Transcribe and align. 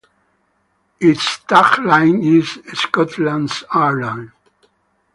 Its 0.99 1.37
tag 1.47 1.77
line 1.85 2.23
is 2.23 2.57
"Scotland's 2.73 3.63
Airline". 3.71 4.31